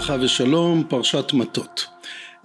ברכה 0.00 0.16
ושלום, 0.20 0.84
פרשת 0.88 1.32
מטות. 1.32 1.86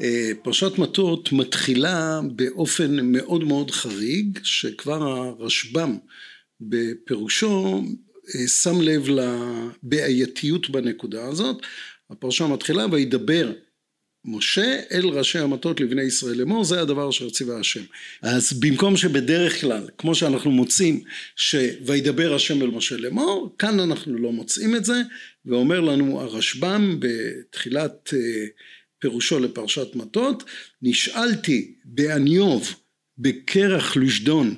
אה, 0.01 0.31
פרשת 0.43 0.77
מטות 0.77 1.31
מתחילה 1.31 2.19
באופן 2.35 3.11
מאוד 3.11 3.43
מאוד 3.43 3.71
חריג, 3.71 4.39
שכבר 4.43 5.03
הרשב"ם 5.03 5.97
בפירושו 6.61 7.81
אה, 8.35 8.47
שם 8.47 8.81
לב 8.81 9.07
לבעייתיות 9.09 10.69
בנקודה 10.69 11.25
הזאת. 11.25 11.57
הפרשה 12.09 12.47
מתחילה 12.47 12.85
וידבר 12.91 13.51
משה 14.27 14.79
אל 14.91 15.05
ראשי 15.05 15.39
המטות 15.39 15.79
לבני 15.79 16.01
ישראל. 16.01 16.37
לאמור 16.37 16.63
זה 16.65 16.81
הדבר 16.81 17.09
אשר 17.09 17.29
ציווה 17.29 17.59
השם. 17.59 17.83
אז 18.21 18.59
במקום 18.59 18.97
שבדרך 18.97 19.61
כלל 19.61 19.87
כמו 19.97 20.15
שאנחנו 20.15 20.51
מוצאים 20.51 21.03
שוידבר 21.35 22.35
השם 22.35 22.61
אל 22.61 22.67
משה 22.67 22.97
לאמור 22.97 23.55
כאן 23.59 23.79
אנחנו 23.79 24.17
לא 24.17 24.31
מוצאים 24.31 24.75
את 24.75 24.85
זה 24.85 25.01
ואומר 25.45 25.79
לנו 25.79 26.21
הרשב"ם 26.21 26.99
בתחילת 26.99 28.13
אה, 28.13 28.45
פירושו 28.99 29.39
לפרשת 29.39 29.95
מטות 29.95 30.43
נשאלתי 30.81 31.73
באניוב 31.85 32.75
בקרח 33.17 33.95
לושדון 33.95 34.55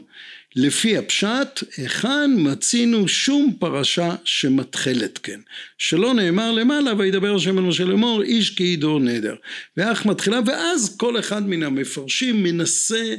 לפי 0.57 0.97
הפשט, 0.97 1.63
היכן 1.77 2.31
מצינו 2.37 3.07
שום 3.07 3.53
פרשה 3.59 4.15
שמתחלת 4.23 5.17
כן. 5.17 5.39
שלא 5.77 6.13
נאמר 6.13 6.51
למעלה, 6.51 6.93
וידבר 6.97 7.35
השם 7.35 7.57
אל 7.57 7.63
משה 7.63 7.83
לאמור, 7.83 8.21
איש 8.21 8.49
כי 8.49 8.63
ידור 8.63 8.99
נדר. 8.99 9.35
ואך 9.77 10.05
מתחילה, 10.05 10.39
ואז 10.45 10.97
כל 10.97 11.19
אחד 11.19 11.49
מן 11.49 11.63
המפרשים 11.63 12.43
מנסה 12.43 13.15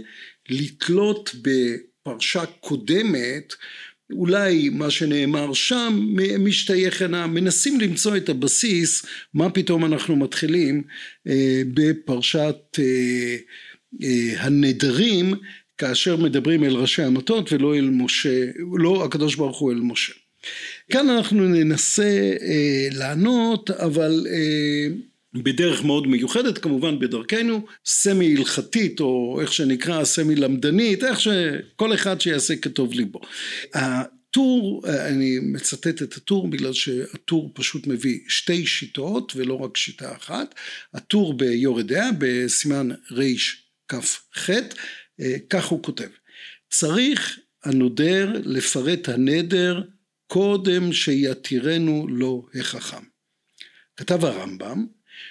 לתלות 0.49 1.35
בפרשה 1.43 2.47
קודמת, 2.47 3.55
אולי 4.13 4.69
מה 4.69 4.91
שנאמר 4.91 5.53
שם 5.55 6.17
משתייך 6.39 7.03
הנה, 7.03 7.27
מנסים 7.27 7.81
למצוא 7.81 8.17
את 8.17 8.29
הבסיס, 8.29 9.07
מה 9.35 9.51
פתאום 9.51 9.85
אנחנו 9.85 10.17
מתחילים 10.17 10.83
אה, 11.29 11.63
בפרשת 11.75 12.79
אה, 12.79 13.37
אה, 14.03 14.45
הנדרים 14.45 15.35
כאשר 15.79 16.17
מדברים 16.17 16.65
אל 16.65 16.77
ראשי 16.77 17.03
המטות 17.03 17.53
ולא 17.53 17.75
אל 17.75 17.91
משה, 17.91 18.45
לא 18.79 19.05
הקדוש 19.05 19.35
ברוך 19.35 19.59
הוא 19.59 19.73
אל 19.73 19.81
משה. 19.81 20.13
כאן 20.93 21.11
אנחנו 21.11 21.49
ננסה 21.49 22.33
אה, 22.43 22.89
לענות 22.93 23.71
אבל 23.71 24.27
אה, 24.31 24.89
בדרך 25.35 25.85
מאוד 25.85 26.07
מיוחדת 26.07 26.59
כמובן 26.59 26.99
בדרכנו 26.99 27.67
סמי 27.87 28.37
הלכתית 28.37 29.01
או 29.01 29.39
איך 29.41 29.53
שנקרא 29.53 30.05
סמי 30.05 30.35
למדנית 30.35 31.05
איך 31.05 31.21
שכל 31.21 31.95
אחד 31.95 32.21
שיעשה 32.21 32.57
כטוב 32.57 32.93
ליבו. 32.93 33.21
הטור 33.75 34.83
אני 34.87 35.39
מצטט 35.43 36.03
את 36.03 36.17
הטור 36.17 36.49
בגלל 36.51 36.73
שהטור 36.73 37.51
פשוט 37.55 37.87
מביא 37.87 38.19
שתי 38.29 38.67
שיטות 38.67 39.33
ולא 39.37 39.55
רק 39.55 39.77
שיטה 39.77 40.17
אחת 40.17 40.55
הטור 40.95 41.35
ביורדיה 41.35 42.11
בסימן 42.19 42.89
רכ"ח 43.11 44.49
כך 45.51 45.67
הוא 45.67 45.83
כותב 45.83 46.09
צריך 46.71 47.39
הנודר 47.65 48.33
לפרט 48.45 49.09
הנדר 49.09 49.83
קודם 50.27 50.93
שיתירנו 50.93 52.07
לו 52.09 52.47
החכם. 52.55 53.03
כתב 53.97 54.25
הרמב"ם 54.25 54.87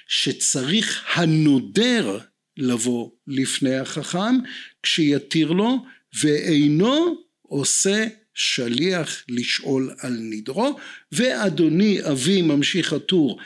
שצריך 0.07 1.05
הנודר 1.13 2.19
לבוא 2.57 3.11
לפני 3.27 3.75
החכם 3.75 4.35
כשיתיר 4.83 5.51
לו 5.51 5.85
ואינו 6.21 7.15
עושה 7.41 8.07
שליח 8.33 9.23
לשאול 9.29 9.95
על 9.99 10.17
נדרו. 10.19 10.77
ואדוני 11.11 11.99
אבי 12.11 12.41
ממשיך 12.41 12.93
הטור 12.93 13.39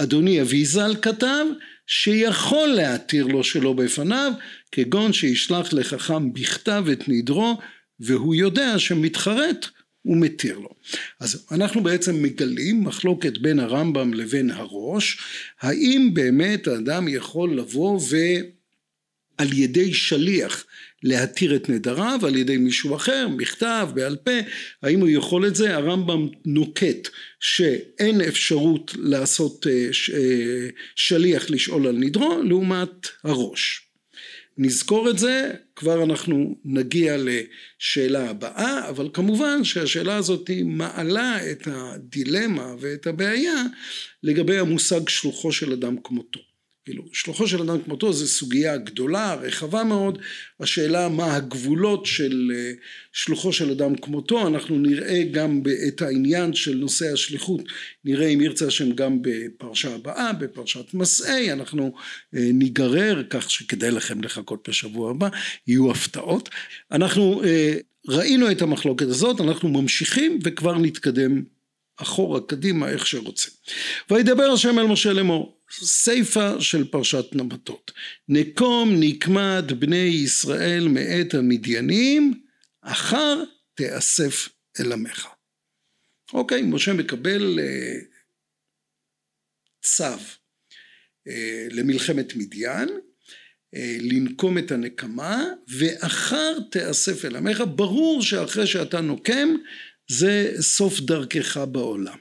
אדוני 0.00 0.42
אבי 0.42 0.64
ז"ל 0.64 0.94
כתב 1.02 1.44
שיכול 1.86 2.68
להתיר 2.68 3.26
לו 3.26 3.44
שלא 3.44 3.72
בפניו 3.72 4.32
כגון 4.72 5.12
שישלח 5.12 5.72
לחכם 5.72 6.32
בכתב 6.32 6.84
את 6.92 7.08
נדרו 7.08 7.58
והוא 8.00 8.34
יודע 8.34 8.78
שמתחרט 8.78 9.66
הוא 10.02 10.16
מתיר 10.16 10.58
לו. 10.58 10.68
אז 11.20 11.46
אנחנו 11.52 11.82
בעצם 11.82 12.22
מגלים 12.22 12.84
מחלוקת 12.84 13.38
בין 13.38 13.60
הרמב"ם 13.60 14.14
לבין 14.14 14.50
הראש 14.50 15.18
האם 15.60 16.10
באמת 16.14 16.66
האדם 16.66 17.08
יכול 17.08 17.58
לבוא 17.58 18.00
ועל 19.38 19.52
ידי 19.52 19.94
שליח 19.94 20.64
להתיר 21.02 21.56
את 21.56 21.68
נדריו 21.68 22.20
על 22.26 22.36
ידי 22.36 22.56
מישהו 22.56 22.96
אחר, 22.96 23.26
בכתב, 23.36 23.88
בעל 23.94 24.16
פה, 24.16 24.30
האם 24.82 25.00
הוא 25.00 25.08
יכול 25.08 25.46
את 25.46 25.56
זה? 25.56 25.76
הרמב"ם 25.76 26.28
נוקט 26.44 27.08
שאין 27.40 28.20
אפשרות 28.20 28.94
לעשות 28.98 29.66
אה, 29.66 29.88
אה, 30.14 30.68
שליח 30.94 31.50
לשאול 31.50 31.86
על 31.86 31.96
נדרו 31.98 32.42
לעומת 32.42 33.08
הראש. 33.24 33.80
נזכור 34.58 35.10
את 35.10 35.18
זה, 35.18 35.50
כבר 35.76 36.04
אנחנו 36.04 36.56
נגיע 36.64 37.16
לשאלה 37.18 38.30
הבאה, 38.30 38.88
אבל 38.88 39.08
כמובן 39.12 39.64
שהשאלה 39.64 40.16
הזאת 40.16 40.50
מעלה 40.64 41.50
את 41.50 41.68
הדילמה 41.70 42.74
ואת 42.80 43.06
הבעיה 43.06 43.64
לגבי 44.22 44.58
המושג 44.58 45.08
שלוחו 45.08 45.52
של 45.52 45.72
אדם 45.72 45.96
כמותו. 46.04 46.40
כאילו 46.84 47.04
שלוחו 47.12 47.46
של 47.46 47.62
אדם 47.62 47.82
כמותו 47.82 48.12
זו 48.12 48.26
סוגיה 48.26 48.76
גדולה 48.76 49.34
רחבה 49.34 49.84
מאוד. 49.84 50.18
השאלה 50.60 51.08
מה 51.08 51.36
הגבולות 51.36 52.06
של 52.06 52.52
אה, 52.54 52.72
שלוחו 53.12 53.52
של 53.52 53.70
אדם 53.70 53.94
כמותו 53.96 54.46
אנחנו 54.46 54.78
נראה 54.78 55.22
גם 55.30 55.62
את 55.88 56.02
העניין 56.02 56.54
של 56.54 56.74
נושא 56.76 57.12
השליחות 57.12 57.60
נראה 58.04 58.26
אם 58.26 58.40
ירצה 58.40 58.66
השם 58.66 58.92
גם 58.92 59.18
בפרשה 59.22 59.94
הבאה 59.94 60.32
בפרשת 60.32 60.94
מסעי 60.94 61.52
אנחנו 61.52 61.94
אה, 62.34 62.48
ניגרר 62.52 63.22
כך 63.30 63.50
שכדאי 63.50 63.90
לכם 63.90 64.22
לחכות 64.22 64.68
בשבוע 64.68 65.10
הבא 65.10 65.28
יהיו 65.66 65.90
הפתעות. 65.90 66.48
אנחנו 66.92 67.42
אה, 67.44 67.74
ראינו 68.08 68.50
את 68.50 68.62
המחלוקת 68.62 69.06
הזאת 69.06 69.40
אנחנו 69.40 69.68
ממשיכים 69.68 70.38
וכבר 70.44 70.78
נתקדם 70.78 71.42
אחורה 71.96 72.40
קדימה 72.40 72.88
איך 72.88 73.06
שרוצים. 73.06 73.52
וידבר 74.10 74.44
השם 74.44 74.78
אל 74.78 74.86
משה 74.86 75.12
לאמור 75.12 75.53
סיפא 75.82 76.60
של 76.60 76.90
פרשת 76.90 77.24
נבטות. 77.32 77.92
נקום 78.28 78.90
נקמת 79.00 79.72
בני 79.72 79.96
ישראל 79.96 80.88
מאת 80.88 81.34
המדיינים 81.34 82.40
אחר 82.80 83.44
תאסף 83.74 84.48
אל 84.80 84.92
עמך. 84.92 85.28
אוקיי 86.32 86.62
משה 86.62 86.92
מקבל 86.92 87.58
אה, 87.58 87.98
צו 89.82 90.18
אה, 91.28 91.66
למלחמת 91.70 92.36
מדיין 92.36 92.88
אה, 93.74 93.96
לנקום 94.00 94.58
את 94.58 94.70
הנקמה 94.70 95.44
ואחר 95.68 96.58
תאסף 96.70 97.24
אל 97.24 97.36
עמך. 97.36 97.62
ברור 97.76 98.22
שאחרי 98.22 98.66
שאתה 98.66 99.00
נוקם 99.00 99.48
זה 100.08 100.52
סוף 100.60 101.00
דרכך 101.00 101.56
בעולם 101.56 102.18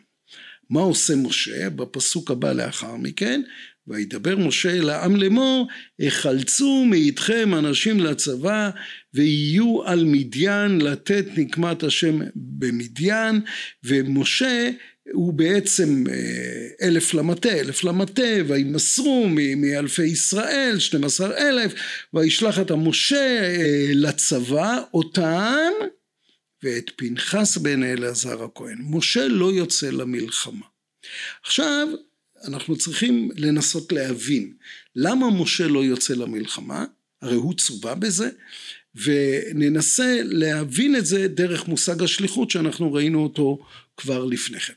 מה 0.73 0.79
עושה 0.79 1.15
משה? 1.15 1.69
בפסוק 1.69 2.31
הבא 2.31 2.53
לאחר 2.53 2.95
מכן 2.95 3.41
וידבר 3.87 4.37
משה 4.37 4.69
אל 4.69 4.89
העם 4.89 5.15
לאמור 5.15 5.67
החלצו 5.99 6.85
מאיתכם 6.89 7.53
אנשים 7.53 7.99
לצבא 7.99 8.69
ויהיו 9.13 9.83
על 9.83 10.05
מדיין 10.05 10.81
לתת 10.81 11.25
נקמת 11.37 11.83
השם 11.83 12.19
במדיין 12.35 13.41
ומשה 13.83 14.69
הוא 15.11 15.33
בעצם 15.33 16.03
אה, 16.09 16.87
אלף 16.87 17.13
למטה 17.13 17.49
אלף 17.49 17.83
למטה 17.83 18.31
וימסרו 18.47 19.27
מאלפי 19.57 20.03
ישראל 20.03 20.75
שנים 20.79 21.03
עשר 21.03 21.31
אלף 21.37 21.73
וישלח 22.13 22.59
את 22.59 22.71
המשה 22.71 23.39
אה, 23.41 23.91
לצבא 23.93 24.79
אותם 24.93 25.71
ואת 26.63 26.91
פנחס 26.95 27.57
בן 27.57 27.83
אלעזר 27.83 28.43
הכהן. 28.43 28.77
משה 28.81 29.27
לא 29.27 29.51
יוצא 29.51 29.89
למלחמה. 29.89 30.65
עכשיו 31.43 31.87
אנחנו 32.43 32.77
צריכים 32.77 33.29
לנסות 33.35 33.91
להבין 33.91 34.53
למה 34.95 35.29
משה 35.41 35.67
לא 35.67 35.83
יוצא 35.83 36.13
למלחמה, 36.13 36.85
הרי 37.21 37.35
הוא 37.35 37.53
צווה 37.53 37.95
בזה, 37.95 38.29
וננסה 38.95 40.19
להבין 40.23 40.95
את 40.95 41.05
זה 41.05 41.27
דרך 41.27 41.67
מושג 41.67 42.03
השליחות 42.03 42.51
שאנחנו 42.51 42.93
ראינו 42.93 43.23
אותו 43.23 43.65
כבר 43.97 44.25
לפני 44.25 44.59
כן. 44.59 44.73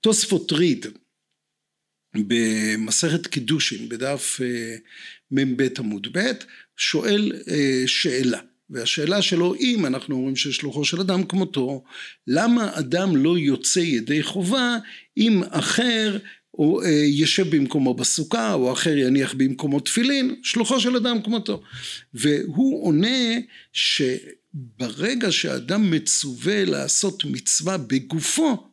תוספות 0.00 0.52
ריד 0.52 0.86
במסכת 2.14 3.26
קידושין 3.26 3.88
בדף 3.88 4.40
אה, 4.42 4.76
מ"ב 5.30 5.68
עמוד 5.78 6.08
ב' 6.12 6.32
שואל 6.76 7.32
אה, 7.48 7.82
שאלה 7.86 8.40
והשאלה 8.70 9.22
שלו 9.22 9.54
אם 9.54 9.86
אנחנו 9.86 10.16
אומרים 10.16 10.36
ששלוחו 10.36 10.84
של 10.84 11.00
אדם 11.00 11.24
כמותו 11.24 11.84
למה 12.26 12.70
אדם 12.74 13.16
לא 13.16 13.38
יוצא 13.38 13.80
ידי 13.80 14.22
חובה 14.22 14.76
אם 15.16 15.42
אחר 15.50 16.18
או 16.54 16.82
אה, 16.82 16.88
ישב 16.90 17.56
במקומו 17.56 17.94
בסוכה 17.94 18.54
או 18.54 18.72
אחר 18.72 18.96
יניח 18.96 19.34
במקומו 19.36 19.80
תפילין 19.80 20.40
שלוחו 20.42 20.80
של 20.80 20.96
אדם 20.96 21.22
כמותו 21.22 21.62
והוא 22.14 22.86
עונה 22.86 23.36
שברגע 23.72 25.32
שאדם 25.32 25.90
מצווה 25.90 26.64
לעשות 26.64 27.24
מצווה 27.24 27.78
בגופו 27.78 28.70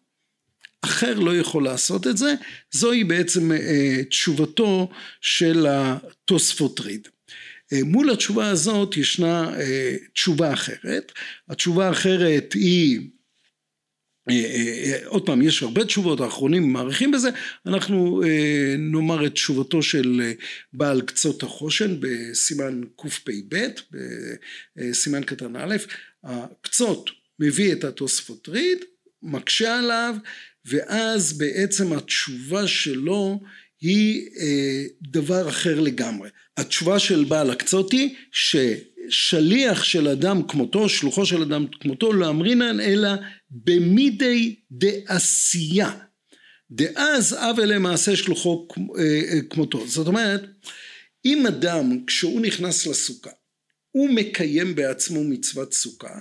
אחר 0.81 1.19
לא 1.19 1.37
יכול 1.37 1.63
לעשות 1.63 2.07
את 2.07 2.17
זה, 2.17 2.33
זוהי 2.71 3.03
בעצם 3.03 3.51
תשובתו 4.09 4.89
של 5.21 5.65
התוספות 5.69 6.79
ריד. 6.79 7.07
מול 7.73 8.09
התשובה 8.09 8.49
הזאת 8.49 8.97
ישנה 8.97 9.51
תשובה 10.13 10.53
אחרת, 10.53 11.11
התשובה 11.49 11.87
האחרת 11.87 12.53
היא 12.53 12.99
אה, 14.29 14.35
אה, 14.35 14.93
אה, 14.93 15.07
עוד 15.07 15.25
פעם 15.25 15.41
יש 15.41 15.63
הרבה 15.63 15.85
תשובות 15.85 16.19
האחרונים 16.19 16.73
מעריכים 16.73 17.11
בזה. 17.11 17.29
אנחנו 17.65 18.21
נאמר 18.77 19.25
את 19.25 19.33
תשובתו 19.33 19.83
של 19.83 20.31
בעל 20.73 21.01
קצות 21.01 21.43
החושן 21.43 21.95
בסימן 21.99 22.81
קפ"ב 22.97 23.67
בסימן 24.75 25.23
קטן 25.23 25.55
א' 25.55 25.75
הקצות 26.23 27.09
מביא 27.39 27.73
את 27.73 27.83
התוספות 27.83 28.49
ריד 28.49 28.77
מקשה 29.21 29.79
עליו 29.79 30.15
ואז 30.65 31.37
בעצם 31.37 31.93
התשובה 31.93 32.67
שלו 32.67 33.39
היא 33.81 34.29
דבר 35.01 35.49
אחר 35.49 35.79
לגמרי. 35.79 36.29
התשובה 36.57 36.99
של 36.99 37.23
בעל 37.23 37.49
הקצות 37.49 37.91
היא 37.91 38.15
ששליח 38.31 39.83
של 39.83 40.07
אדם 40.07 40.47
כמותו 40.47 40.89
שלוחו 40.89 41.25
של 41.25 41.41
אדם 41.41 41.65
כמותו 41.79 42.13
לא 42.13 42.29
אמרינן 42.29 42.79
אלא 42.79 43.09
במידי 43.49 44.55
דעשייה. 44.71 45.91
דאז 46.71 47.33
אב 47.33 47.59
אלה 47.59 47.79
מעשה 47.79 48.15
שלוחו 48.15 48.67
אה, 48.77 49.03
אה, 49.03 49.41
כמותו. 49.49 49.87
זאת 49.87 50.07
אומרת 50.07 50.43
אם 51.25 51.47
אדם 51.47 52.05
כשהוא 52.07 52.41
נכנס 52.41 52.87
לסוכה 52.87 53.29
הוא 53.91 54.09
מקיים 54.09 54.75
בעצמו 54.75 55.23
מצוות 55.23 55.73
סוכה 55.73 56.19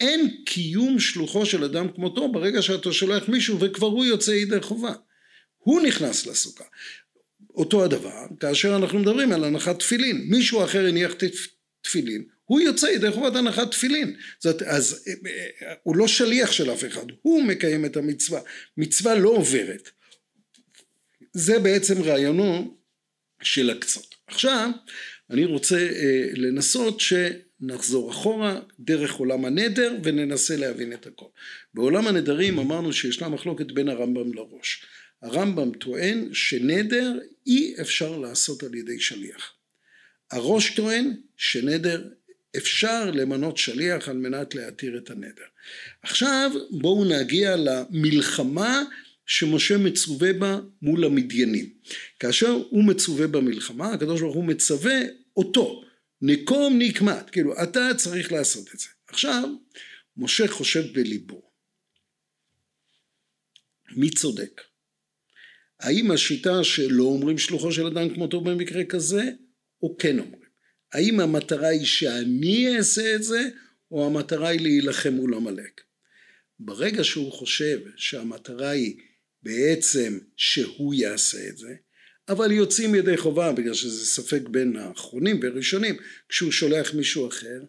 אין 0.00 0.36
קיום 0.46 1.00
שלוחו 1.00 1.46
של 1.46 1.64
אדם 1.64 1.88
כמותו 1.94 2.32
ברגע 2.32 2.62
שאתה 2.62 2.92
שולח 2.92 3.28
מישהו 3.28 3.60
וכבר 3.60 3.86
הוא 3.86 4.04
יוצא 4.04 4.30
ידי 4.30 4.60
חובה 4.60 4.92
הוא 5.64 5.80
נכנס 5.80 6.26
לסוכה. 6.26 6.64
אותו 7.54 7.84
הדבר 7.84 8.26
כאשר 8.40 8.76
אנחנו 8.76 8.98
מדברים 8.98 9.32
על 9.32 9.44
הנחת 9.44 9.78
תפילין. 9.78 10.26
מישהו 10.28 10.64
אחר 10.64 10.86
הניח 10.86 11.12
תפילין 11.82 12.24
הוא 12.44 12.60
יוצא 12.60 12.86
ידי 12.86 13.10
חובת 13.10 13.36
הנחת 13.36 13.70
תפילין. 13.70 14.16
זאת 14.38 14.62
אז 14.62 15.08
הוא 15.82 15.96
לא 15.96 16.08
שליח 16.08 16.52
של 16.52 16.72
אף 16.72 16.84
אחד 16.84 17.06
הוא 17.22 17.42
מקיים 17.42 17.84
את 17.84 17.96
המצווה. 17.96 18.40
מצווה 18.76 19.14
לא 19.14 19.28
עוברת. 19.28 19.90
זה 21.32 21.58
בעצם 21.58 22.02
רעיונו 22.02 22.76
של 23.42 23.70
הקצות. 23.70 24.14
עכשיו 24.26 24.70
אני 25.30 25.44
רוצה 25.44 25.76
אה, 25.76 26.26
לנסות 26.32 27.00
שנחזור 27.00 28.10
אחורה 28.10 28.60
דרך 28.78 29.14
עולם 29.14 29.44
הנדר 29.44 29.96
וננסה 30.02 30.56
להבין 30.56 30.92
את 30.92 31.06
הכל. 31.06 31.26
בעולם 31.74 32.06
הנדרים 32.06 32.58
אמרנו 32.58 32.92
שישנה 32.92 33.28
מחלוקת 33.28 33.72
בין 33.72 33.88
הרמב"ם 33.88 34.34
לראש 34.34 34.86
הרמב"ם 35.24 35.72
טוען 35.72 36.34
שנדר 36.34 37.12
אי 37.46 37.74
אפשר 37.80 38.18
לעשות 38.18 38.62
על 38.62 38.74
ידי 38.74 39.00
שליח 39.00 39.52
הראש 40.30 40.74
טוען 40.74 41.16
שנדר 41.36 42.08
אפשר 42.56 43.10
למנות 43.10 43.56
שליח 43.56 44.08
על 44.08 44.16
מנת 44.16 44.54
להתיר 44.54 44.98
את 44.98 45.10
הנדר. 45.10 45.44
עכשיו 46.02 46.50
בואו 46.70 47.04
נגיע 47.04 47.56
למלחמה 47.56 48.82
שמשה 49.26 49.78
מצווה 49.78 50.32
בה 50.32 50.60
מול 50.82 51.04
המדיינים. 51.04 51.70
כאשר 52.20 52.50
הוא 52.70 52.84
מצווה 52.84 53.26
במלחמה 53.26 53.92
הקדוש 53.92 54.20
ברוך 54.20 54.34
הוא 54.34 54.44
מצווה 54.44 55.00
אותו 55.36 55.84
נקום 56.22 56.78
נקמת 56.78 57.30
כאילו 57.30 57.62
אתה 57.62 57.80
צריך 57.96 58.32
לעשות 58.32 58.68
את 58.74 58.78
זה. 58.78 58.88
עכשיו 59.08 59.48
משה 60.16 60.48
חושב 60.48 60.92
בליבו 60.92 61.42
מי 63.96 64.10
צודק? 64.10 64.60
האם 65.84 66.10
השיטה 66.10 66.64
שלא 66.64 67.04
אומרים 67.04 67.38
שלוחו 67.38 67.72
של 67.72 67.86
אדם 67.86 68.14
כמותו 68.14 68.40
במקרה 68.40 68.84
כזה 68.84 69.30
או 69.82 69.96
כן 69.96 70.18
אומרים? 70.18 70.44
האם 70.92 71.20
המטרה 71.20 71.68
היא 71.68 71.84
שאני 71.84 72.76
אעשה 72.76 73.14
את 73.14 73.22
זה, 73.22 73.48
או 73.90 74.06
המטרה 74.06 74.48
היא 74.48 74.60
להילחם 74.60 75.12
מול 75.12 75.34
עמלק? 75.34 75.80
ברגע 76.60 77.04
שהוא 77.04 77.32
חושב 77.32 77.78
שהמטרה 77.96 78.70
היא 78.70 78.96
בעצם 79.42 80.18
שהוא 80.36 80.94
יעשה 80.94 81.48
את 81.48 81.58
זה, 81.58 81.74
אבל 82.28 82.52
יוצאים 82.52 82.94
ידי 82.94 83.16
חובה 83.16 83.52
בגלל 83.52 83.74
שזה 83.74 84.06
ספק 84.06 84.48
בין 84.48 84.76
האחרונים 84.76 85.40
והראשונים 85.42 85.96
כשהוא 86.28 86.52
שולח 86.52 86.94
מישהו 86.94 87.28
אחר 87.28 87.62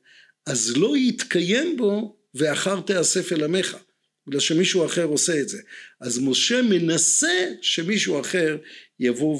אז 0.45 0.77
לא 0.77 0.97
יתקיים 0.97 1.77
בו 1.77 2.17
ואחר 2.35 2.81
תאסף 2.81 3.33
אל 3.33 3.43
עמך 3.43 3.77
בגלל 4.27 4.39
שמישהו 4.39 4.85
אחר 4.85 5.03
עושה 5.03 5.39
את 5.39 5.49
זה 5.49 5.61
אז 6.01 6.19
משה 6.19 6.61
מנסה 6.61 7.51
שמישהו 7.61 8.19
אחר 8.19 8.57
יבוא 8.99 9.39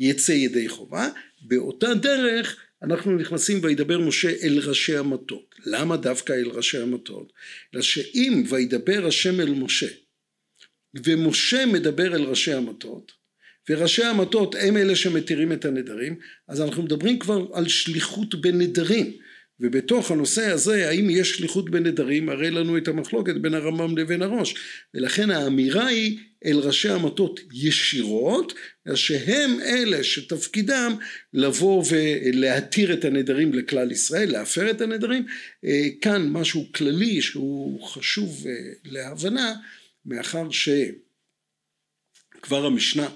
ויצא 0.00 0.32
ידי 0.32 0.68
חובה 0.68 1.08
באותה 1.42 1.94
דרך 1.94 2.56
אנחנו 2.82 3.16
נכנסים 3.16 3.58
וידבר 3.62 3.98
משה 3.98 4.30
אל 4.42 4.60
ראשי 4.64 4.96
המטות. 4.96 5.54
למה 5.66 5.96
דווקא 5.96 6.32
אל 6.32 6.48
ראשי 6.48 6.78
המטות? 6.78 7.32
אלא 7.74 7.82
שאם 7.82 8.44
וידבר 8.48 9.06
השם 9.06 9.40
אל 9.40 9.50
משה 9.50 9.86
ומשה 11.04 11.66
מדבר 11.66 12.14
אל 12.14 12.22
ראשי 12.22 12.52
המטות 12.52 13.12
וראשי 13.70 14.04
המטות 14.04 14.54
הם 14.54 14.76
אלה 14.76 14.96
שמתירים 14.96 15.52
את 15.52 15.64
הנדרים 15.64 16.18
אז 16.48 16.60
אנחנו 16.60 16.82
מדברים 16.82 17.18
כבר 17.18 17.46
על 17.52 17.68
שליחות 17.68 18.34
בנדרים 18.34 19.16
ובתוך 19.60 20.10
הנושא 20.10 20.50
הזה 20.50 20.88
האם 20.88 21.10
יש 21.10 21.30
שליחות 21.30 21.70
בנדרים 21.70 22.28
הרי 22.28 22.50
לנו 22.50 22.78
את 22.78 22.88
המחלוקת 22.88 23.34
בין 23.34 23.54
הרמב"ם 23.54 23.98
לבין 23.98 24.22
הראש. 24.22 24.54
ולכן 24.94 25.30
האמירה 25.30 25.86
היא 25.86 26.18
אל 26.44 26.58
ראשי 26.58 26.88
המטות 26.88 27.40
ישירות 27.52 28.52
שהם 28.94 29.60
אלה 29.60 30.04
שתפקידם 30.04 30.92
לבוא 31.32 31.84
ולהתיר 31.90 32.92
את 32.92 33.04
הנדרים 33.04 33.52
לכלל 33.52 33.92
ישראל 33.92 34.32
להפר 34.32 34.70
את 34.70 34.80
הנדרים. 34.80 35.26
אה, 35.64 35.88
כאן 36.00 36.28
משהו 36.28 36.72
כללי 36.72 37.22
שהוא 37.22 37.82
חשוב 37.82 38.46
אה, 38.46 38.52
להבנה 38.84 39.54
מאחר 40.06 40.48
שכבר 40.50 40.96
המשנה 42.66 43.08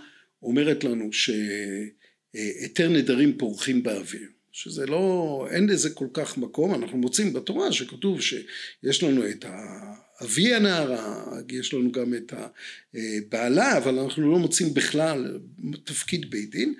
אומרת 0.42 0.84
לנו 0.84 1.10
שהיתר 1.12 2.88
נדרים 2.88 3.38
פורחים 3.38 3.82
באוויר 3.82 4.35
שזה 4.58 4.86
לא, 4.86 5.46
אין 5.50 5.68
לזה 5.68 5.90
כל 5.90 6.06
כך 6.12 6.38
מקום, 6.38 6.74
אנחנו 6.74 6.98
מוצאים 6.98 7.32
בתורה 7.32 7.72
שכתוב 7.72 8.20
שיש 8.20 9.02
לנו 9.02 9.28
את 9.28 9.44
אבי 10.22 10.54
הנערה, 10.54 11.24
יש 11.52 11.74
לנו 11.74 11.92
גם 11.92 12.14
את 12.14 12.32
הבעלה, 12.94 13.78
אבל 13.78 13.98
אנחנו 13.98 14.30
לא 14.32 14.38
מוצאים 14.38 14.74
בכלל 14.74 15.40
תפקיד 15.84 16.30
בית 16.30 16.50
דין, 16.50 16.74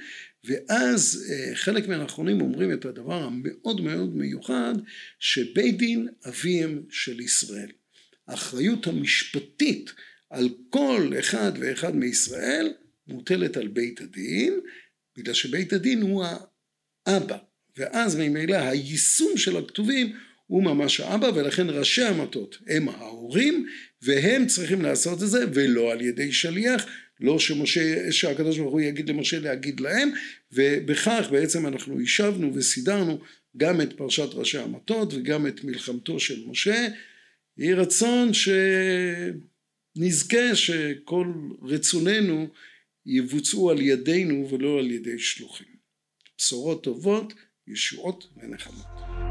ואז 0.44 1.32
חלק 1.54 1.88
מהאחרונים 1.88 2.40
אומרים 2.40 2.72
את 2.72 2.84
הדבר 2.84 3.22
המאוד 3.22 3.80
מאוד 3.80 4.16
מיוחד, 4.16 4.74
שבית 5.18 5.78
דין 5.78 6.08
אביהם 6.28 6.82
של 6.90 7.20
ישראל. 7.20 7.70
האחריות 8.28 8.86
המשפטית 8.86 9.90
על 10.30 10.48
כל 10.70 11.12
אחד 11.18 11.52
ואחד 11.60 11.96
מישראל 11.96 12.72
מוטלת 13.06 13.56
על 13.56 13.68
בית 13.68 14.00
הדין, 14.00 14.60
בגלל 15.16 15.34
שבית 15.34 15.72
הדין 15.72 16.02
הוא 16.02 16.24
האבא 17.06 17.36
ואז 17.76 18.16
ממילא 18.16 18.56
היישום 18.56 19.36
של 19.36 19.56
הכתובים 19.56 20.12
הוא 20.46 20.62
ממש 20.62 21.00
האבא 21.00 21.26
ולכן 21.34 21.70
ראשי 21.70 22.02
המטות 22.02 22.58
הם 22.66 22.88
ההורים 22.88 23.66
והם 24.02 24.46
צריכים 24.46 24.82
לעשות 24.82 25.22
את 25.22 25.28
זה 25.28 25.44
ולא 25.54 25.92
על 25.92 26.00
ידי 26.00 26.32
שליח 26.32 26.86
לא 27.20 27.38
שמשה 27.38 28.12
שהקדוש 28.12 28.58
ברוך 28.58 28.72
הוא 28.72 28.80
יגיד 28.80 29.10
למשה 29.10 29.38
להגיד 29.38 29.80
להם 29.80 30.10
ובכך 30.52 31.28
בעצם 31.30 31.66
אנחנו 31.66 32.00
השבנו 32.00 32.54
וסידרנו 32.54 33.18
גם 33.56 33.80
את 33.80 33.92
פרשת 33.92 34.28
ראשי 34.34 34.58
המטות 34.58 35.14
וגם 35.14 35.46
את 35.46 35.64
מלחמתו 35.64 36.20
של 36.20 36.46
משה. 36.46 36.88
יהי 37.58 37.74
רצון 37.74 38.30
שנזכה 39.96 40.54
שכל 40.54 41.32
רצוננו 41.62 42.48
יבוצעו 43.06 43.70
על 43.70 43.80
ידינו 43.80 44.48
ולא 44.50 44.78
על 44.78 44.90
ידי 44.90 45.18
שלוחים. 45.18 45.76
בשורות 46.38 46.84
טובות 46.84 47.32
ישועות 47.68 48.28
ונחמות. 48.36 49.25